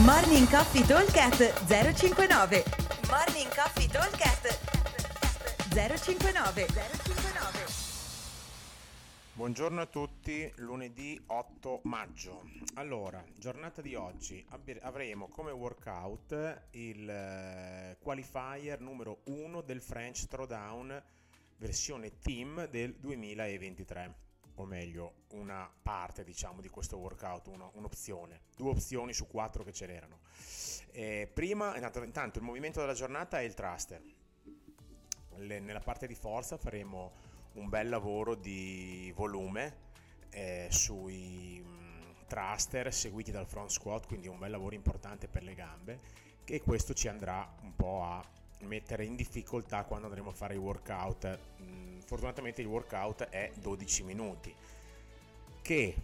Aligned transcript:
Morning 0.00 0.48
Coffee 0.48 0.86
Talkcast 0.86 1.66
059 1.66 2.64
Morning 3.10 3.54
Coffee 3.54 3.86
Talkcast 3.88 4.58
059 5.68 6.66
059 6.66 7.66
Buongiorno 9.34 9.82
a 9.82 9.86
tutti, 9.86 10.50
lunedì 10.56 11.22
8 11.26 11.80
maggio. 11.84 12.42
Allora, 12.76 13.22
giornata 13.36 13.82
di 13.82 13.94
oggi. 13.94 14.42
Avremo 14.80 15.28
come 15.28 15.50
workout 15.50 16.62
il 16.70 17.10
eh, 17.10 17.98
qualifier 18.00 18.80
numero 18.80 19.18
1 19.24 19.60
del 19.60 19.82
French 19.82 20.26
Throwdown 20.26 21.02
versione 21.58 22.18
team 22.18 22.66
del 22.68 22.94
2023 22.98 24.31
o 24.56 24.64
meglio 24.64 25.14
una 25.30 25.70
parte 25.82 26.24
diciamo 26.24 26.60
di 26.60 26.68
questo 26.68 26.98
workout, 26.98 27.46
uno, 27.48 27.70
un'opzione, 27.74 28.42
due 28.56 28.70
opzioni 28.70 29.12
su 29.12 29.26
quattro 29.26 29.64
che 29.64 29.72
ce 29.72 29.86
n'erano. 29.86 30.20
Eh, 30.92 31.30
prima, 31.32 31.76
intanto 31.76 32.38
il 32.38 32.44
movimento 32.44 32.80
della 32.80 32.94
giornata 32.94 33.40
è 33.40 33.42
il 33.42 33.54
thruster. 33.54 34.02
Le, 35.36 35.60
nella 35.60 35.80
parte 35.80 36.06
di 36.06 36.14
forza 36.14 36.58
faremo 36.58 37.12
un 37.54 37.68
bel 37.68 37.88
lavoro 37.88 38.34
di 38.34 39.12
volume 39.14 39.90
eh, 40.30 40.68
sui 40.70 41.60
mh, 41.60 42.26
thruster 42.26 42.92
seguiti 42.92 43.30
dal 43.30 43.46
front 43.46 43.70
squat, 43.70 44.06
quindi 44.06 44.28
un 44.28 44.38
bel 44.38 44.50
lavoro 44.50 44.74
importante 44.74 45.28
per 45.28 45.42
le 45.42 45.54
gambe 45.54 46.00
e 46.44 46.60
questo 46.60 46.92
ci 46.92 47.08
andrà 47.08 47.50
un 47.62 47.74
po' 47.74 48.04
a 48.04 48.24
mettere 48.62 49.04
in 49.04 49.16
difficoltà 49.16 49.84
quando 49.84 50.06
andremo 50.06 50.30
a 50.30 50.32
fare 50.34 50.54
i 50.54 50.58
workout. 50.58 51.38
Mm, 51.62 51.98
fortunatamente 52.00 52.60
il 52.60 52.66
workout 52.66 53.24
è 53.24 53.50
12 53.60 54.02
minuti, 54.02 54.54
che 55.62 55.94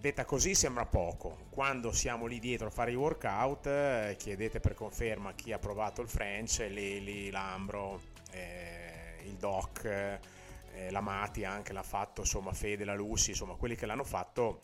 detta 0.00 0.24
così 0.24 0.54
sembra 0.54 0.86
poco. 0.86 1.46
Quando 1.50 1.92
siamo 1.92 2.26
lì 2.26 2.38
dietro 2.38 2.68
a 2.68 2.70
fare 2.70 2.92
i 2.92 2.96
workout, 2.96 3.66
eh, 3.66 4.16
chiedete 4.18 4.60
per 4.60 4.74
conferma 4.74 5.34
chi 5.34 5.52
ha 5.52 5.58
provato 5.58 6.00
il 6.00 6.08
French, 6.08 6.58
Leli, 6.58 7.30
Lambro, 7.30 8.00
eh, 8.32 9.18
il 9.24 9.34
Doc, 9.34 9.84
eh, 9.84 10.90
la 10.90 11.00
Mati 11.00 11.44
anche 11.44 11.72
l'ha 11.72 11.82
fatto, 11.82 12.22
insomma 12.22 12.52
Fede, 12.52 12.84
la 12.84 12.94
Lucy, 12.94 13.30
insomma 13.30 13.54
quelli 13.54 13.74
che 13.74 13.86
l'hanno 13.86 14.04
fatto 14.04 14.62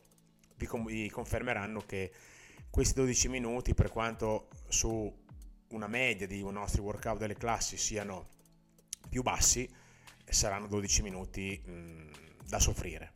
vi, 0.56 0.66
com- 0.66 0.86
vi 0.86 1.10
confermeranno 1.10 1.80
che 1.80 2.10
questi 2.70 2.94
12 2.94 3.28
minuti, 3.28 3.74
per 3.74 3.90
quanto 3.90 4.48
su 4.68 5.12
una 5.70 5.86
media 5.86 6.26
di 6.26 6.42
nostri 6.50 6.80
workout 6.80 7.18
delle 7.18 7.36
classi 7.36 7.76
siano 7.76 8.28
più 9.08 9.22
bassi, 9.22 9.68
saranno 10.24 10.66
12 10.66 11.02
minuti 11.02 11.60
mh, 11.64 11.70
mm, 11.70 12.10
da 12.48 12.58
soffrire. 12.58 13.12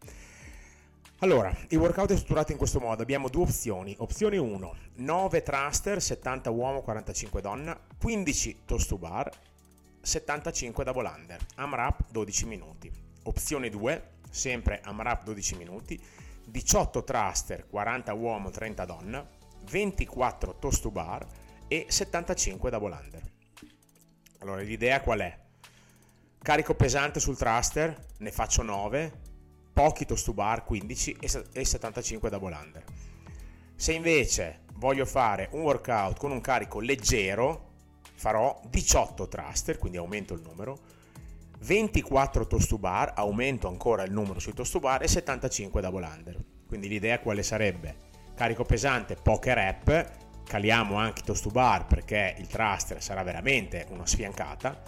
Allora, 1.22 1.54
il 1.68 1.76
workout 1.76 2.12
è 2.12 2.16
strutturato 2.16 2.52
in 2.52 2.58
questo 2.58 2.80
modo, 2.80 3.02
abbiamo 3.02 3.28
due 3.28 3.42
opzioni. 3.42 3.94
Opzione 3.98 4.38
1, 4.38 4.76
9 4.94 5.42
thruster, 5.42 6.00
70 6.00 6.48
uomo, 6.48 6.80
45 6.80 7.42
donna, 7.42 7.78
15 7.98 8.62
toast 8.64 8.88
to 8.88 8.96
bar, 8.96 9.30
75 10.00 10.82
double 10.82 11.06
under, 11.06 11.38
AMRAP 11.56 12.10
12 12.10 12.46
minuti. 12.46 12.90
Opzione 13.24 13.68
2, 13.68 14.02
sempre 14.30 14.80
AMRAP 14.82 15.24
12 15.24 15.56
minuti, 15.56 16.02
18 16.46 17.04
thruster, 17.04 17.66
40 17.68 18.14
uomo, 18.14 18.48
30 18.48 18.84
donna, 18.86 19.28
24 19.62 20.56
toast 20.58 20.80
to 20.80 20.90
bar, 20.90 21.26
e 21.72 21.86
75 21.88 22.68
double 22.68 22.92
under. 22.92 23.22
Allora 24.40 24.60
l'idea 24.60 25.00
qual 25.00 25.20
è? 25.20 25.38
Carico 26.42 26.74
pesante 26.74 27.20
sul 27.20 27.36
thruster, 27.36 27.96
ne 28.18 28.32
faccio 28.32 28.62
9, 28.62 29.12
pochi 29.72 30.04
toast 30.04 30.24
to 30.24 30.32
bar 30.32 30.64
15 30.64 31.18
e 31.52 31.64
75 31.64 32.28
double 32.28 32.54
under. 32.56 32.82
Se 33.76 33.92
invece 33.92 34.62
voglio 34.74 35.06
fare 35.06 35.48
un 35.52 35.60
workout 35.60 36.18
con 36.18 36.32
un 36.32 36.40
carico 36.40 36.80
leggero, 36.80 37.74
farò 38.14 38.60
18 38.68 39.28
thruster, 39.28 39.78
quindi 39.78 39.98
aumento 39.98 40.34
il 40.34 40.40
numero, 40.40 40.76
24 41.60 42.48
toast 42.48 42.68
to 42.68 42.78
bar, 42.78 43.12
aumento 43.14 43.68
ancora 43.68 44.02
il 44.02 44.10
numero 44.10 44.40
sui 44.40 44.54
toast 44.54 44.72
to 44.72 44.80
bar 44.80 45.02
e 45.04 45.08
75 45.08 45.80
double 45.80 46.04
under. 46.04 46.44
Quindi 46.66 46.88
l'idea 46.88 47.20
quale 47.20 47.44
sarebbe? 47.44 48.08
Carico 48.34 48.64
pesante, 48.64 49.14
poche 49.14 49.54
rep, 49.54 50.29
caliamo 50.50 50.96
anche 50.96 51.22
toast 51.22 51.44
to 51.44 51.50
bar 51.50 51.86
perché 51.86 52.34
il 52.38 52.48
thruster 52.48 53.00
sarà 53.00 53.22
veramente 53.22 53.86
una 53.90 54.04
sfiancata. 54.04 54.82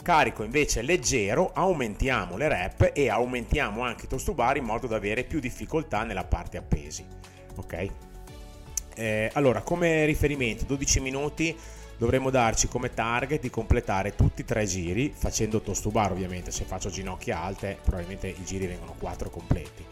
Carico 0.00 0.44
invece 0.44 0.82
leggero, 0.82 1.50
aumentiamo 1.52 2.36
le 2.36 2.46
rep 2.46 2.92
e 2.94 3.10
aumentiamo 3.10 3.82
anche 3.82 4.06
toast 4.06 4.26
to 4.26 4.34
bar 4.34 4.56
in 4.58 4.62
modo 4.62 4.86
da 4.86 4.94
avere 4.94 5.24
più 5.24 5.40
difficoltà 5.40 6.04
nella 6.04 6.22
parte 6.22 6.56
appesi. 6.56 7.04
Ok? 7.56 7.86
Eh, 8.94 9.30
allora, 9.32 9.62
come 9.62 10.04
riferimento, 10.04 10.64
12 10.64 11.00
minuti 11.00 11.56
dovremmo 11.98 12.30
darci 12.30 12.68
come 12.68 12.94
target 12.94 13.40
di 13.40 13.50
completare 13.50 14.14
tutti 14.14 14.42
i 14.42 14.44
tre 14.44 14.66
giri 14.66 15.12
facendo 15.16 15.62
toast 15.62 15.82
to 15.82 15.90
bar 15.90 16.12
ovviamente 16.12 16.52
se 16.52 16.64
faccio 16.64 16.90
ginocchia 16.90 17.40
alte 17.40 17.78
probabilmente 17.82 18.28
i 18.28 18.44
giri 18.44 18.66
vengono 18.66 18.94
4 18.98 19.30
completi 19.30 19.82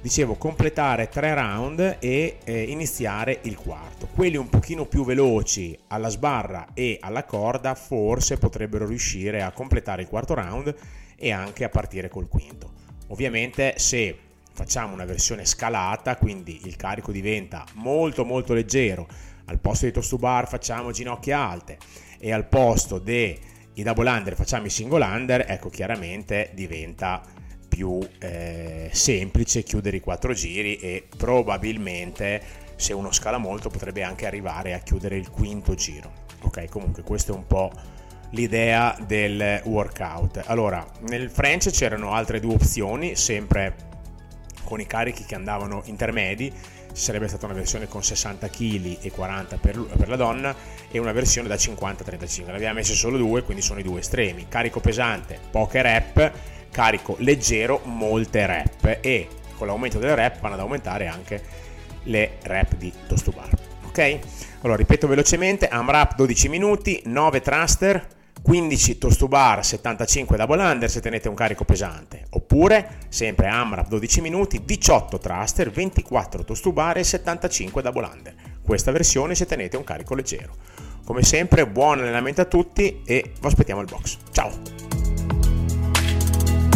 dicevo 0.00 0.34
completare 0.34 1.08
tre 1.08 1.34
round 1.34 1.96
e 2.00 2.38
eh, 2.44 2.62
iniziare 2.62 3.40
il 3.42 3.56
quarto. 3.56 4.08
Quelli 4.14 4.36
un 4.36 4.48
pochino 4.48 4.86
più 4.86 5.04
veloci 5.04 5.76
alla 5.88 6.08
sbarra 6.08 6.68
e 6.74 6.98
alla 7.00 7.24
corda 7.24 7.74
forse 7.74 8.38
potrebbero 8.38 8.86
riuscire 8.86 9.42
a 9.42 9.52
completare 9.52 10.02
il 10.02 10.08
quarto 10.08 10.34
round 10.34 10.74
e 11.16 11.32
anche 11.32 11.64
a 11.64 11.68
partire 11.68 12.08
col 12.08 12.28
quinto. 12.28 12.72
Ovviamente 13.08 13.74
se 13.78 14.18
facciamo 14.56 14.94
una 14.94 15.04
versione 15.04 15.44
scalata 15.44 16.16
quindi 16.16 16.62
il 16.64 16.76
carico 16.76 17.12
diventa 17.12 17.64
molto 17.74 18.24
molto 18.24 18.54
leggero 18.54 19.06
al 19.46 19.58
posto 19.58 19.84
di 19.84 19.92
toast 19.92 20.08
to 20.08 20.16
bar 20.16 20.48
facciamo 20.48 20.92
ginocchia 20.92 21.38
alte 21.38 21.76
e 22.18 22.32
al 22.32 22.46
posto 22.48 22.98
dei 22.98 23.38
double 23.74 24.08
under 24.08 24.34
facciamo 24.34 24.64
i 24.64 24.70
single 24.70 25.04
under 25.04 25.44
ecco 25.46 25.68
chiaramente 25.68 26.50
diventa 26.54 27.20
più 27.76 27.98
eh, 28.20 28.88
semplice 28.90 29.62
chiudere 29.62 29.98
i 29.98 30.00
quattro 30.00 30.32
giri 30.32 30.76
e 30.78 31.06
probabilmente 31.14 32.64
se 32.76 32.94
uno 32.94 33.12
scala 33.12 33.36
molto 33.36 33.68
potrebbe 33.68 34.02
anche 34.02 34.26
arrivare 34.26 34.72
a 34.72 34.78
chiudere 34.78 35.16
il 35.18 35.28
quinto 35.28 35.74
giro. 35.74 36.24
Ok, 36.40 36.70
comunque 36.70 37.02
questa 37.02 37.32
è 37.32 37.36
un 37.36 37.46
po' 37.46 37.70
l'idea 38.30 38.96
del 39.06 39.60
workout. 39.64 40.42
Allora, 40.46 40.86
nel 41.08 41.28
French 41.30 41.68
c'erano 41.68 42.12
altre 42.12 42.40
due 42.40 42.54
opzioni, 42.54 43.14
sempre 43.14 43.74
con 44.64 44.80
i 44.80 44.86
carichi 44.86 45.24
che 45.24 45.34
andavano 45.34 45.82
intermedi, 45.84 46.50
ci 46.50 47.02
sarebbe 47.02 47.28
stata 47.28 47.44
una 47.44 47.54
versione 47.54 47.88
con 47.88 48.02
60 48.02 48.48
kg 48.48 48.98
e 49.02 49.10
40 49.10 49.58
per, 49.58 49.78
per 49.78 50.08
la 50.08 50.16
donna 50.16 50.54
e 50.90 50.98
una 50.98 51.12
versione 51.12 51.46
da 51.46 51.56
50-35. 51.56 52.46
Ne 52.46 52.52
abbiamo 52.54 52.74
messe 52.74 52.94
solo 52.94 53.18
due, 53.18 53.42
quindi 53.42 53.62
sono 53.62 53.80
i 53.80 53.82
due 53.82 54.00
estremi. 54.00 54.46
Carico 54.48 54.80
pesante, 54.80 55.38
poche 55.50 55.82
rep 55.82 56.54
carico 56.70 57.16
leggero 57.18 57.80
molte 57.84 58.46
rep 58.46 58.98
e 59.00 59.28
con 59.56 59.66
l'aumento 59.66 59.98
delle 59.98 60.14
rep 60.14 60.40
vanno 60.40 60.54
ad 60.54 60.60
aumentare 60.60 61.06
anche 61.06 61.42
le 62.04 62.38
rep 62.42 62.76
di 62.76 62.92
toast 63.06 63.24
to 63.24 63.32
bar. 63.32 63.48
Ok? 63.86 64.18
Allora 64.60 64.76
ripeto 64.76 65.06
velocemente, 65.06 65.68
AMRAP 65.68 66.16
12 66.16 66.48
minuti, 66.48 67.02
9 67.04 67.40
thruster, 67.40 68.06
15 68.42 68.98
toast 68.98 69.18
to 69.18 69.28
bar, 69.28 69.64
75 69.64 70.36
double 70.36 70.62
under 70.62 70.90
se 70.90 71.00
tenete 71.00 71.28
un 71.28 71.34
carico 71.34 71.64
pesante, 71.64 72.26
oppure 72.30 72.98
sempre 73.08 73.48
AMRAP 73.48 73.88
12 73.88 74.20
minuti, 74.20 74.62
18 74.64 75.18
thruster, 75.18 75.70
24 75.70 76.44
toast 76.44 76.62
to 76.62 76.72
bar 76.72 76.98
e 76.98 77.04
75 77.04 77.82
double 77.82 78.06
under. 78.06 78.34
Questa 78.62 78.90
versione 78.92 79.34
se 79.34 79.46
tenete 79.46 79.76
un 79.76 79.84
carico 79.84 80.14
leggero. 80.14 80.54
Come 81.04 81.22
sempre, 81.22 81.66
buon 81.66 82.00
allenamento 82.00 82.40
a 82.40 82.46
tutti 82.46 83.02
e 83.04 83.32
vi 83.40 83.46
aspettiamo 83.46 83.80
al 83.80 83.86
box. 83.86 84.16
Ciao! 84.32 84.85